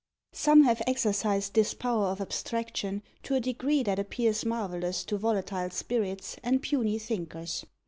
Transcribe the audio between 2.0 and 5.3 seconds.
of abstraction to a degree that appears marvellous to